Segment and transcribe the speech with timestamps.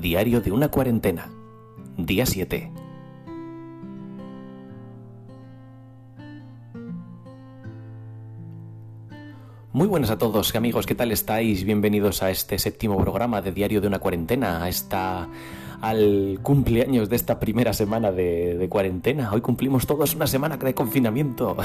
[0.00, 1.30] Diario de una cuarentena.
[1.96, 2.70] Día 7.
[9.72, 11.64] Muy buenas a todos amigos, ¿qué tal estáis?
[11.64, 15.28] Bienvenidos a este séptimo programa de Diario de una cuarentena, a esta,
[15.82, 19.30] al cumpleaños de esta primera semana de, cuarentena.
[19.32, 21.56] Hoy cumplimos todos una semana de confinamiento.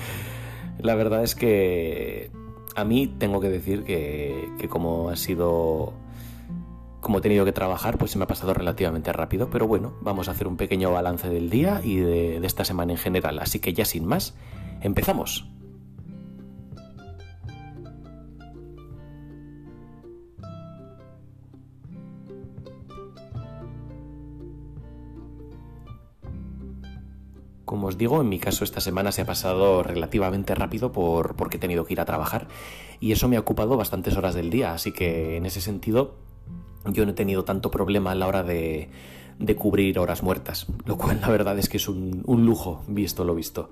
[0.80, 2.30] La verdad es que
[2.76, 5.94] a mí tengo que decir que, que como ha sido
[7.10, 10.28] como he tenido que trabajar, pues se me ha pasado relativamente rápido, pero bueno, vamos
[10.28, 13.72] a hacer un pequeño balance del día y de, esta semana en general, así que
[13.72, 14.36] ya sin más,
[14.80, 15.44] empezamos.
[27.64, 31.56] Como os digo, en mi caso esta semana se ha pasado relativamente rápido por, porque
[31.56, 32.46] he tenido que ir a trabajar.
[33.00, 36.29] Y eso me ha ocupado bastantes horas del día, así que en ese sentido
[36.86, 38.88] yo no he tenido tanto problema a la hora de,
[39.40, 43.34] de cubrir horas muertas, lo cual la verdad es que es un, lujo, visto lo
[43.34, 43.70] visto.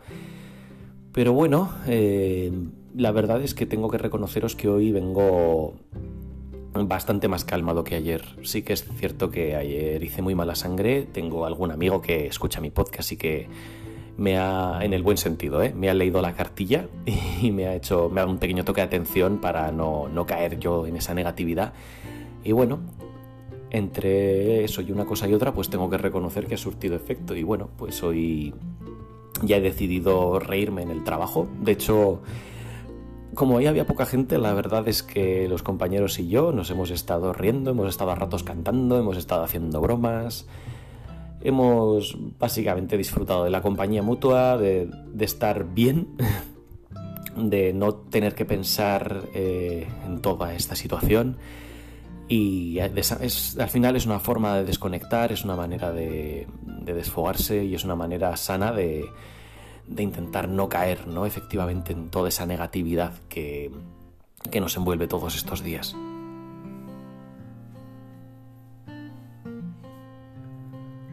[1.13, 2.51] Pero bueno, eh,
[2.97, 5.75] la verdad es que tengo que reconoceros que hoy vengo
[6.73, 8.23] bastante más calmado que ayer.
[8.43, 12.61] Sí que es cierto que ayer hice muy mala sangre, tengo algún amigo que escucha
[12.61, 13.49] mi podcast y que
[14.17, 15.73] me ha, en el buen sentido, ¿eh?
[15.75, 16.89] me ha leído la cartilla
[17.43, 20.27] y me ha hecho, me ha dado un pequeño toque de atención para no, no
[20.27, 21.73] caer yo en esa negatividad.
[22.49, 22.79] Y bueno,
[23.69, 27.37] entre eso y una cosa y otra, pues tengo que reconocer que ha surtido efecto.
[27.37, 28.55] Y bueno, pues hoy
[29.43, 31.47] ya he decidido reírme en el trabajo.
[31.61, 32.23] De hecho,
[33.35, 36.91] como ahí había poca gente, la verdad es que los compañeros y yo nos hemos
[36.91, 40.47] estado riendo, hemos estado a ratos cantando, hemos estado haciendo bromas
[41.41, 44.91] hemos básicamente disfrutado de la compañía mutua, de,
[45.21, 46.09] estar bien,
[47.37, 51.37] de no tener que pensar eh, en toda esta situación.
[52.29, 56.47] Y al final es una forma de desconectar, es una manera de,
[56.85, 59.07] desfogarse y es una manera sana de,
[59.87, 61.25] de, intentar no caer ¿no?
[61.25, 63.71] efectivamente en toda esa negatividad que,
[64.51, 65.97] que nos envuelve todos estos días.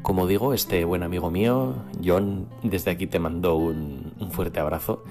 [0.06, 5.04] Como digo, este buen amigo mío, John, desde aquí te mando un, fuerte abrazo.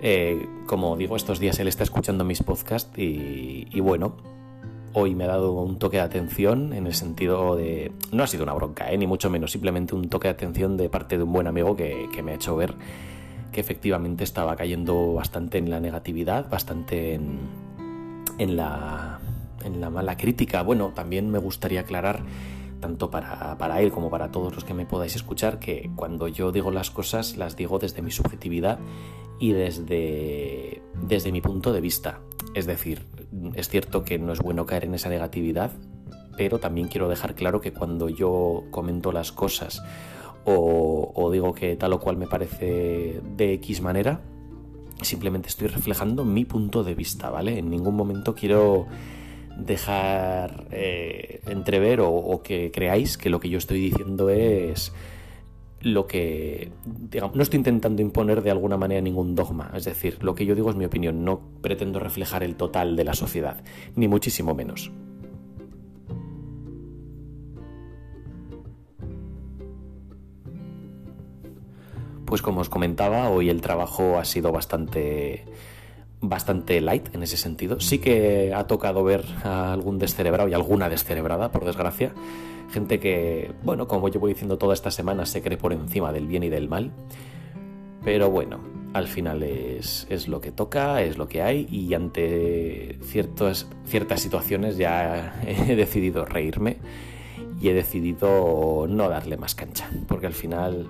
[0.00, 4.16] Eh, como digo, estos días él está escuchando mis podcasts y, bueno,
[4.98, 7.92] hoy me ha dado un toque de atención en el sentido de...
[8.12, 8.96] No ha sido una bronca, ¿eh?
[8.96, 12.08] ni mucho menos, simplemente un toque de atención de parte de un buen amigo que,
[12.24, 12.74] me ha hecho ver
[13.52, 17.40] que efectivamente estaba cayendo bastante en la negatividad, bastante en,
[18.38, 19.20] en, la,
[19.64, 20.62] en la mala crítica.
[20.62, 22.22] Bueno, también me gustaría aclarar
[22.80, 26.70] tanto para, él como para todos los que me podáis escuchar, que cuando yo digo
[26.70, 28.78] las cosas las digo desde mi subjetividad
[29.38, 30.80] y desde
[31.32, 32.20] mi punto de vista.
[32.54, 33.04] Es decir,
[33.54, 35.72] es cierto que no es bueno caer en esa negatividad,
[36.36, 39.82] pero también quiero dejar claro que cuando yo comento las cosas
[40.44, 44.20] o, digo que tal o cual me parece de X manera,
[45.02, 47.58] simplemente estoy reflejando mi punto de vista, ¿vale?
[47.58, 48.86] En ningún momento quiero
[49.58, 54.92] dejar eh, entrever o, que creáis que lo que yo estoy diciendo es
[55.80, 56.72] lo que
[57.10, 60.54] digamos, no estoy intentando imponer de alguna manera ningún dogma, es decir, lo que yo
[60.54, 63.62] digo es mi opinión, no pretendo reflejar el total de la sociedad,
[63.94, 64.90] ni muchísimo menos.
[72.24, 75.44] Pues como os comentaba, hoy el trabajo ha sido bastante
[76.28, 77.80] bastante light en ese sentido.
[77.80, 82.12] Sí que ha tocado ver a algún descerebrado y alguna descerebrada, por desgracia.
[82.70, 86.42] Gente que, bueno, como llevo diciendo toda esta semana, se cree por encima del bien
[86.42, 86.92] y del mal.
[88.04, 88.60] Pero bueno,
[88.92, 94.20] al final es, es lo que toca, es lo que hay y ante ciertas, ciertas
[94.20, 96.78] situaciones ya he decidido reírme
[97.60, 100.88] y he decidido no darle más cancha, porque al final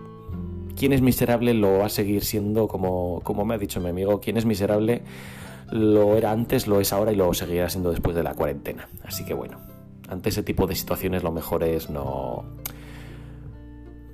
[0.76, 4.20] quien es miserable lo va a seguir siendo, como, como me ha dicho mi amigo,
[4.20, 5.02] quien es miserable
[5.70, 8.88] lo era antes, lo es ahora y lo seguirá siendo después de la cuarentena.
[9.04, 9.58] Así que bueno,
[10.08, 12.44] ante ese tipo de situaciones lo mejor es no,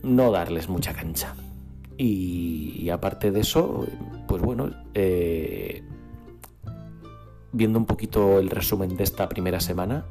[0.03, 1.35] no darles mucha cancha.
[1.99, 3.87] Y, aparte de eso,
[4.26, 5.85] pues bueno, eh,
[7.53, 10.06] viendo un poquito el resumen de esta primera semana,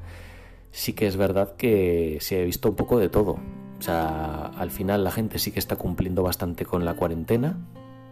[0.71, 3.39] sí que es verdad que se ha visto un poco de todo.
[3.81, 7.57] O sea, al final la gente sí que está cumpliendo bastante con la cuarentena,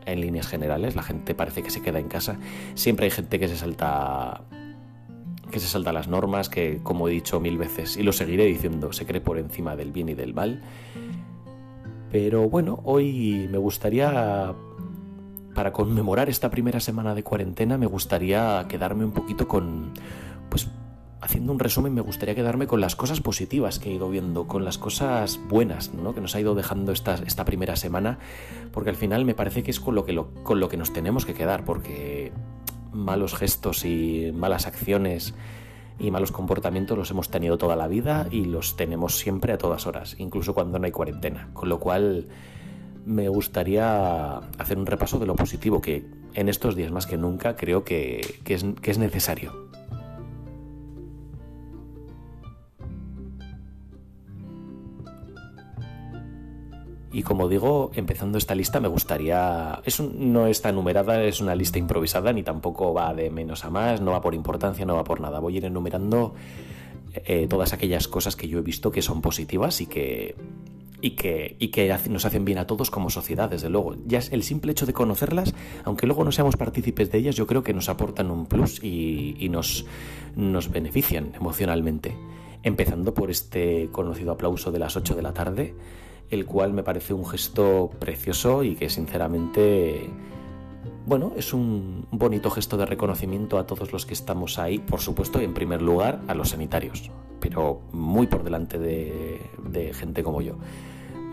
[0.04, 2.40] en líneas generales, la gente parece que se queda en casa.
[2.74, 4.42] Siempre hay gente que se salta
[5.52, 8.92] que se salta las normas, que como he dicho mil veces y lo seguiré diciendo,
[8.94, 10.60] se cree por encima del bien y del mal.
[12.12, 14.56] Pero bueno, hoy me gustaría
[15.54, 19.94] para conmemorar esta primera semana de cuarentena me gustaría quedarme un poquito con
[20.50, 20.68] pues
[21.22, 24.64] haciendo un resumen, me gustaría quedarme con las cosas positivas que he ido viendo, con
[24.64, 26.14] las cosas buenas ¿no?
[26.14, 28.20] que nos ha ido dejando esta, esta primera semana,
[28.72, 31.26] porque al final me parece que es con lo que, con lo que nos tenemos
[31.26, 32.32] que quedar, porque
[32.92, 35.34] malos gestos y malas acciones
[36.00, 39.86] y malos comportamientos los hemos tenido toda la vida y los tenemos siempre a todas
[39.86, 41.50] horas, incluso cuando no hay cuarentena.
[41.54, 42.28] Con lo cual
[43.06, 46.06] me gustaría hacer un repaso de lo positivo que
[46.36, 49.70] en estos días más que nunca creo que, que es necesario.
[57.12, 59.82] Y como digo, empezando esta lista me gustaría...
[59.84, 64.00] Es no está numerada, es una lista improvisada, ni tampoco va de menos a más,
[64.00, 65.40] no va por importancia, no va por nada.
[65.40, 66.36] Voy a ir enumerando
[67.14, 70.36] eh, todas aquellas cosas que yo he visto que son positivas y que,
[71.02, 73.96] y que, y que nos hacen bien a todos como sociedad, desde luego.
[74.06, 77.48] Ya es el simple hecho de conocerlas, aunque luego no seamos partícipes de ellas, yo
[77.48, 79.86] creo que nos aportan un plus y, y nos,
[80.36, 82.16] nos benefician emocionalmente.
[82.62, 85.74] Empezando por este conocido aplauso de las 8 de la tarde
[86.30, 90.10] el cual me parece un gesto precioso y que sinceramente,
[91.06, 95.42] bueno, es un bonito gesto de reconocimiento a todos los que estamos ahí, por supuesto,
[95.42, 97.10] y en primer lugar a los sanitarios,
[97.40, 100.56] pero muy por delante de, gente como yo.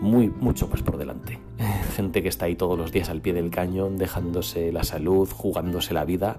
[0.01, 1.39] Muy, mucho más por delante.
[1.95, 5.95] Gente que está ahí todos los días al pie del cañón, dejándose la salud, jugándose
[5.95, 6.37] la vida.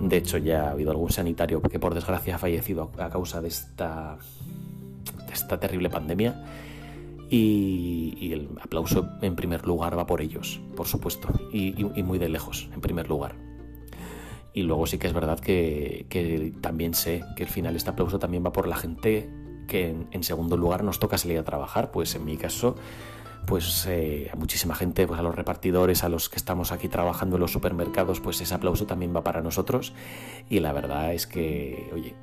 [0.00, 3.46] De hecho, ya ha habido algún sanitario que por desgracia ha fallecido a causa de
[3.46, 4.18] esta,
[5.24, 6.42] de esta terrible pandemia
[7.30, 11.72] y, el aplauso en primer lugar va por ellos, por supuesto, y,
[12.02, 13.36] muy de lejos, en primer lugar.
[14.52, 18.44] Y luego sí que es verdad que, también sé que al final este aplauso también
[18.44, 19.30] va por la gente
[19.68, 22.74] que en, segundo lugar nos toca salir a trabajar, pues en mi caso
[23.46, 27.36] pues eh, a muchísima gente, pues a los repartidores, a los que estamos aquí trabajando
[27.36, 29.94] en los supermercados, pues ese aplauso también va para nosotros.
[30.48, 32.14] Y la verdad es que, oye,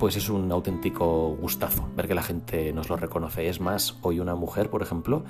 [0.00, 3.50] pues es un auténtico gustazo ver que la gente nos lo reconoce.
[3.50, 5.24] Es más, hoy una mujer, por ejemplo,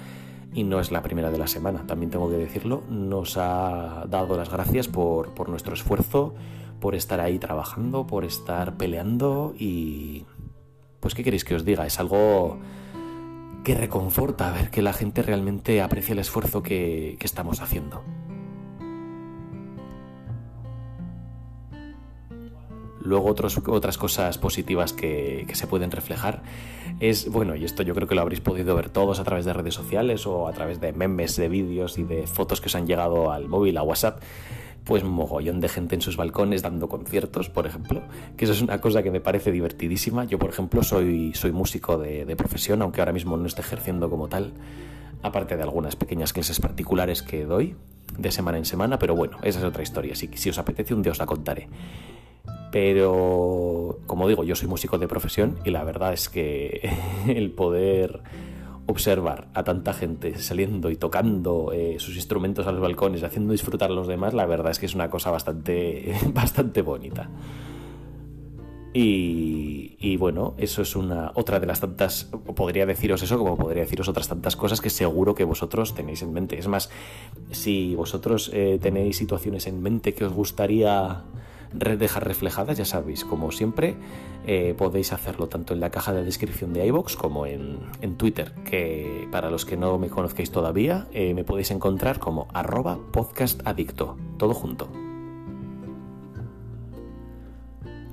[0.55, 4.37] y no es la primera de la semana, también tengo que decirlo, nos ha dado
[4.37, 6.37] las gracias por, por nuestro esfuerzo,
[6.81, 10.25] por estar ahí trabajando, por estar peleando y...
[11.01, 12.59] Pues qué queréis que os diga, es algo
[13.65, 18.03] que reconforta ver que la gente realmente aprecia el esfuerzo que, que estamos haciendo.
[23.03, 26.43] Luego otras cosas positivas que, se pueden reflejar
[27.01, 29.53] es, bueno, y esto yo creo que lo habréis podido ver todos a través de
[29.53, 32.87] redes sociales o a través de memes, de vídeos y de fotos que os han
[32.87, 34.23] llegado al móvil, a WhatsApp,
[34.85, 38.03] pues mogollón de gente en sus balcones dando conciertos, por ejemplo,
[38.37, 40.25] que eso es una cosa que me parece divertidísima.
[40.25, 44.11] Yo, por ejemplo, soy, soy músico de, de profesión, aunque ahora mismo no esté ejerciendo
[44.11, 44.53] como tal,
[45.23, 47.77] aparte de algunas pequeñas clases particulares que doy
[48.19, 50.95] de semana en semana, pero bueno, esa es otra historia, así que si os apetece
[50.95, 51.69] un día os la contaré.
[52.71, 56.91] Pero, como digo, yo soy músico de profesión y la verdad es que
[57.27, 58.23] el poder
[58.87, 63.91] observar a tanta gente saliendo y tocando eh, sus instrumentos a los balcones, haciendo disfrutar
[63.91, 67.31] a los demás, la verdad es que es una cosa bastante, bastante bonita.
[68.93, 72.25] Y, y, bueno, eso es una otra de las tantas,
[72.57, 76.33] podría deciros eso como podría deciros otras tantas cosas que seguro que vosotros tenéis en
[76.33, 76.59] mente.
[76.59, 76.91] Es más,
[77.53, 81.23] si vosotros eh, tenéis situaciones en mente que os gustaría
[81.73, 83.97] dejar reflejadas, ya sabéis, como siempre,
[84.47, 87.79] eh, podéis hacerlo tanto en la caja de descripción de iBox como en,
[88.17, 92.99] Twitter, que para los que no me conozcáis todavía, eh, me podéis encontrar como arroba
[93.13, 94.89] podcastadicto, todo junto.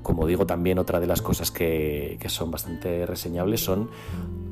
[0.02, 3.90] Como digo, también otra de las cosas que, que son bastante reseñables son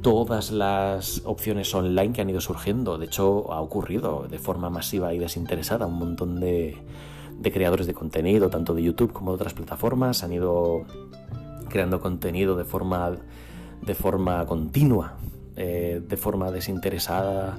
[0.02, 2.98] todas las opciones online que han ido surgiendo.
[2.98, 6.76] De hecho, ha ocurrido de forma masiva y desinteresada un montón de,
[7.38, 10.84] de creadores de contenido, tanto de YouTube como de otras plataformas, han ido
[11.68, 13.12] creando contenido de forma,
[13.82, 15.14] de forma continua,
[15.56, 17.58] eh, de forma desinteresada,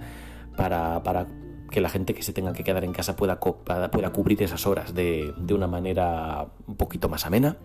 [0.56, 1.28] para, para,
[1.70, 4.94] que la gente que se tenga que quedar en casa pueda, pueda cubrir esas horas
[4.94, 7.58] de, de una manera un poquito más amena.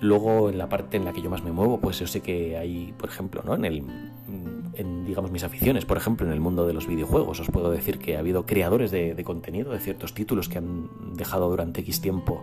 [0.00, 2.56] Luego, en la parte en la que yo más me muevo, pues yo sé que
[2.56, 3.54] hay, por ejemplo, ¿no?
[3.54, 3.84] en, el,
[4.74, 7.98] en digamos, mis aficiones, por ejemplo, en el mundo de los videojuegos, os puedo decir
[7.98, 12.42] que ha habido creadores de, contenido de ciertos títulos que han dejado durante X tiempo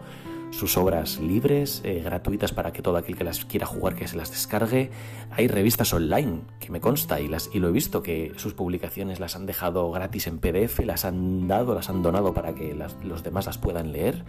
[0.52, 4.18] sus obras libres, eh, gratuitas para que todo aquel que las quiera jugar que se
[4.18, 4.90] las descargue.
[5.30, 9.20] Hay revistas online, que me consta y, las, y lo he visto, que sus publicaciones
[9.20, 13.24] las han dejado gratis en PDF, las han dado, las han donado para que los
[13.24, 14.24] demás las puedan leer.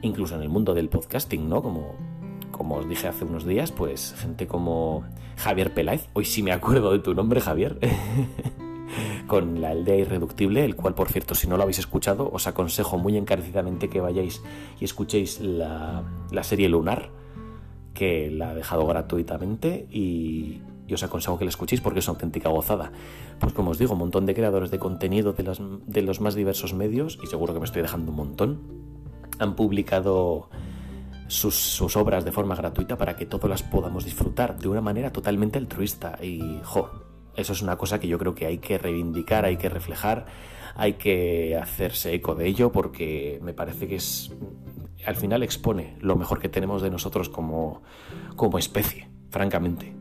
[0.00, 1.62] Incluso en el mundo del podcasting, ¿no?
[1.62, 1.94] Como
[2.56, 5.04] como os dije hace unos días, pues gente como
[5.36, 7.78] Javier Peláez, hoy sí me acuerdo de tu nombre, Javier,
[9.26, 12.96] con la aldea irreductible, el cual, por cierto, si no lo habéis escuchado, os aconsejo
[12.96, 14.42] muy encarecidamente que vayáis
[14.80, 16.04] y escuchéis la,
[16.42, 17.10] serie Lunar,
[17.92, 22.50] que la ha dejado gratuitamente y, os aconsejo que la escuchéis porque es una auténtica
[22.50, 22.92] gozada.
[23.40, 26.36] Pues como os digo, un montón de creadores de contenido de los, de los más
[26.36, 28.60] diversos medios, y seguro que me estoy dejando un montón,
[29.40, 30.50] han publicado
[31.26, 35.58] sus, obras de forma gratuita para que todos las podamos disfrutar de una manera totalmente
[35.58, 36.18] altruista.
[36.22, 36.90] Y, jo,
[37.36, 40.26] eso es una cosa que yo creo que hay que reivindicar, hay que reflejar,
[40.74, 44.32] hay que hacerse eco de ello porque me parece que es
[45.06, 47.82] al final expone lo mejor que tenemos de nosotros como,
[48.36, 49.92] como especie, francamente.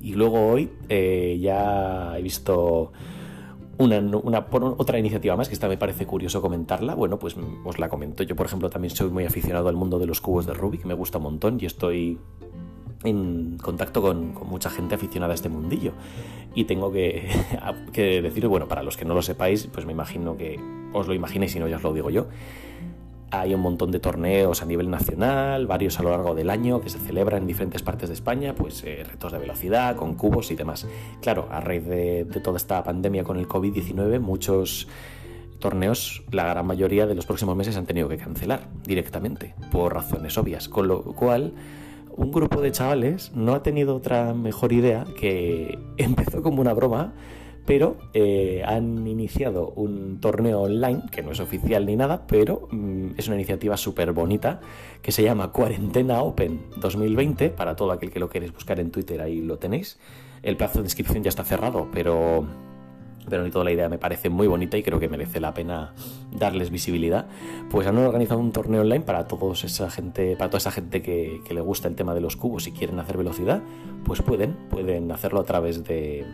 [0.00, 2.92] Y luego hoy eh, ya he visto
[3.78, 6.94] una, otra iniciativa más que esta me parece curioso comentarla.
[6.94, 8.22] Bueno, pues os la comento.
[8.22, 10.94] Yo, por ejemplo, también soy muy aficionado al mundo de los cubos de Rubik, me
[10.94, 12.18] gusta un montón y estoy
[13.04, 15.92] en contacto con, mucha gente aficionada a este mundillo.
[16.54, 17.28] Y tengo que,
[17.92, 20.58] que decir, bueno, para los que no lo sepáis, pues me imagino que
[20.92, 22.26] os lo imaginéis y no ya os lo digo yo.
[23.40, 26.90] Hay un montón de torneos a nivel nacional, varios a lo largo del año que
[26.90, 30.56] se celebran en diferentes partes de España, pues eh, retos de velocidad, con cubos y
[30.56, 30.86] demás.
[31.20, 34.88] Claro, a raíz de, de toda esta pandemia con el COVID-19, muchos
[35.58, 40.36] torneos, la gran mayoría de los próximos meses han tenido que cancelar directamente, por razones
[40.36, 41.54] obvias, con lo cual
[42.16, 47.14] un grupo de chavales no ha tenido otra mejor idea que empezó como una broma,
[47.66, 53.12] pero eh, han iniciado un torneo online, que no es oficial ni nada, pero mm,
[53.16, 54.60] es una iniciativa súper bonita,
[55.02, 59.20] que se llama Cuarentena Open 2020, para todo aquel que lo queréis buscar en Twitter,
[59.20, 59.98] ahí lo tenéis.
[60.42, 62.46] El plazo de inscripción ya está cerrado, pero
[63.28, 65.94] pero ni toda la idea me parece muy bonita y creo que merece la pena
[66.32, 67.26] darles visibilidad,
[67.70, 71.40] pues han organizado un torneo online para todos esa gente, para toda esa gente que,
[71.48, 73.62] le gusta el tema de los cubos y quieren hacer velocidad,
[74.04, 76.26] pues pueden, pueden hacerlo a través de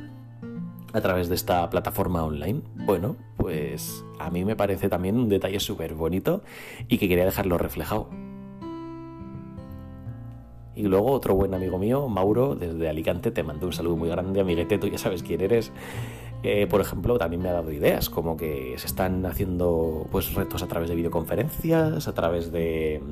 [0.92, 2.62] a través de esta plataforma online.
[2.74, 6.42] Bueno, pues a mí me parece también un detalle súper bonito
[6.88, 8.08] y que quería dejarlo reflejado.
[10.74, 14.40] Y luego otro buen amigo mío, Mauro, desde Alicante, te mando un saludo muy grande,
[14.40, 15.72] amiguete, tú ya sabes quién eres.
[16.42, 20.62] Eh, por ejemplo, también me ha dado ideas, como que se están haciendo pues retos
[20.62, 23.02] a través de videoconferencias, a través de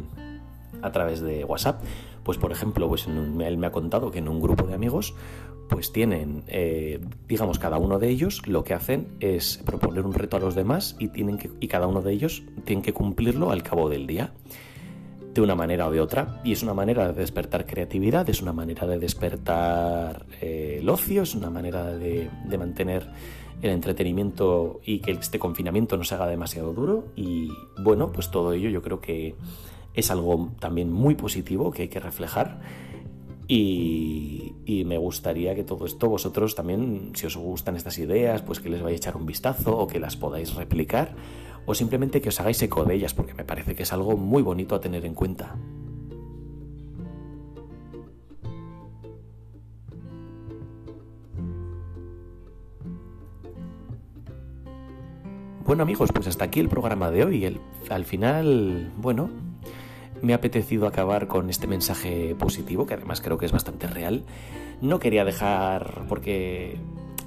[0.80, 1.82] a través de WhatsApp.
[2.23, 5.14] Pues por ejemplo, pues él me ha contado que en un grupo de amigos
[5.69, 10.37] pues tienen, eh, digamos, cada uno de ellos lo que hacen es proponer un reto
[10.37, 13.63] a los demás y, tienen que, y cada uno de ellos tiene que cumplirlo al
[13.63, 14.33] cabo del día
[15.39, 16.41] de una manera o de otra.
[16.45, 21.23] Y es una manera de despertar creatividad, es una manera de despertar eh, el ocio,
[21.23, 23.09] es una manera de, mantener
[23.63, 27.09] el entretenimiento y que este confinamiento no se haga demasiado duro.
[27.15, 29.35] Y bueno, pues todo ello yo creo que
[29.95, 32.61] es algo también muy positivo que hay que reflejar.
[33.50, 38.69] Y, me gustaría que todo esto vosotros también, si os gustan estas ideas, pues que
[38.69, 41.14] les vayáis a echar un vistazo o que las podáis replicar
[41.67, 44.43] o simplemente que os hagáis eco de ellas, porque me parece que es algo muy
[44.43, 45.57] bonito a tener en cuenta.
[55.67, 57.61] Bueno amigos, pues hasta aquí el programa de hoy.
[57.90, 59.28] Al final, bueno,
[60.23, 64.25] me ha apetecido acabar con este mensaje positivo, que además creo que es bastante real.
[64.81, 66.79] No quería dejar, porque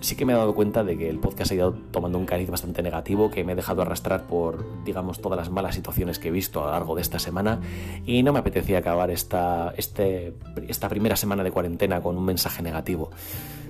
[0.02, 2.50] sí que me he dado cuenta de que el podcast ha ido tomando un cariz
[2.50, 6.32] bastante negativo, que me he dejado arrastrar por, digamos, todas las malas situaciones que he
[6.32, 7.60] visto a lo largo de esta semana
[8.06, 10.34] y no me apetecía acabar esta, este,
[10.68, 13.12] esta primera semana de cuarentena con un mensaje negativo.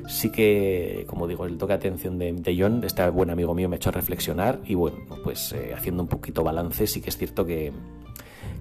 [0.08, 3.70] Sí que, como digo, el toque de atención de, de John, este buen amigo mío,
[3.70, 7.18] me ha hecho reflexionar y bueno, pues eh, haciendo un poquito balance, sí que es
[7.18, 7.72] cierto que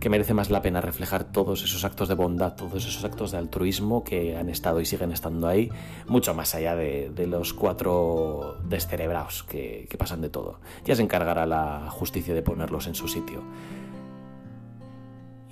[0.00, 3.38] que merece más la pena reflejar todos esos actos de bondad, todos esos actos de
[3.38, 5.70] altruismo que han estado y siguen estando ahí,
[6.08, 10.58] mucho más allá de, los cuatro descerebrados que, pasan de todo.
[10.86, 13.42] Ya se encargará la justicia de ponerlos en su sitio.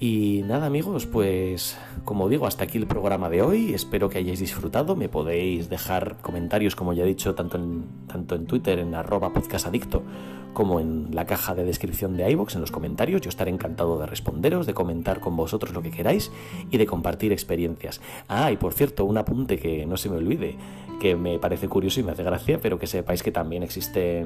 [0.00, 3.75] Y nada amigos, pues como digo, hasta aquí el programa de hoy.
[3.75, 4.95] Espero que hayáis disfrutado.
[4.95, 9.33] Me podéis dejar comentarios, como ya he dicho, tanto en, tanto en Twitter, en arroba
[9.33, 10.05] podcastadicto,
[10.52, 13.23] como en la caja de descripción de iVoox, en los comentarios.
[13.23, 16.31] Yo estaré encantado de responderos, de comentar con vosotros lo que queráis
[16.71, 18.00] y de compartir experiencias.
[18.28, 20.57] Ah, y por cierto, un apunte que no se me olvide,
[21.00, 24.25] que me parece curioso y me hace gracia, pero que sepáis que también existe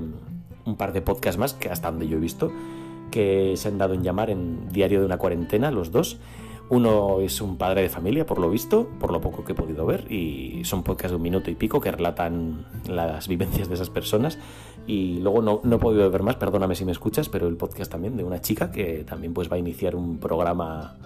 [0.67, 2.53] un par de podcasts más que hasta donde yo he visto
[3.13, 6.19] que se han dado en llamar en Diario de una cuarentena, los dos.
[6.69, 9.85] Uno es un padre de familia, por lo visto, por lo poco que he podido
[9.85, 13.91] ver, y son podcasts de un minuto y pico que relatan las vivencias de esas
[13.91, 14.39] personas.
[14.87, 17.93] Y luego no, no he podido ver más, perdóname si me escuchas, pero el podcast
[17.93, 20.97] también de una chica que también pues va a iniciar un programa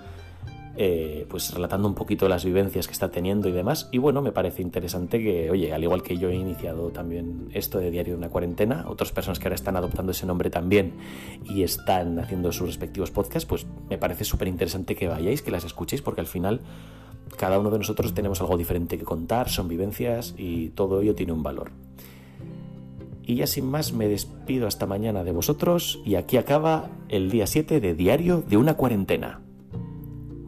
[0.78, 3.88] eh, pues relatando un poquito las vivencias que está teniendo y demás.
[3.92, 7.78] Y bueno, me parece interesante que, oye, al igual que yo he iniciado también esto
[7.78, 10.95] de Diario de una Cuarentena, otras personas que ahora están adoptando ese nombre también
[11.45, 15.64] y están haciendo sus respectivos podcasts, pues me parece súper interesante que vayáis, que las
[15.64, 16.61] escuchéis, porque al final
[17.37, 21.33] cada uno de nosotros tenemos algo diferente que contar, son vivencias y todo ello tiene
[21.33, 21.71] un valor.
[23.25, 27.47] Y ya sin más me despido hasta mañana de vosotros y aquí acaba el día
[27.47, 29.45] 7 de Diario de una Cuarentena.